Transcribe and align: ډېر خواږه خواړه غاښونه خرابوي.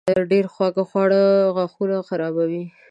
ډېر 0.31 0.45
خواږه 0.53 0.83
خواړه 0.89 1.21
غاښونه 1.55 1.95
خرابوي. 2.07 2.63